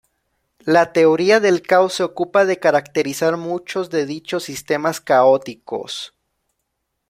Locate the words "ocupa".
2.03-2.43